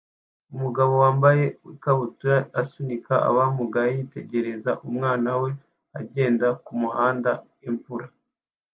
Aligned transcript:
Umugabo 0.55 0.93
wambaye 1.03 1.43
ikabutura 1.73 2.37
asunika 2.61 3.13
abamugaye 3.29 3.91
yitegereza 3.97 4.71
umwana 4.87 5.29
we 5.41 5.49
agenda 5.99 6.47
mumihanda 6.65 7.31
imvura 7.69 8.05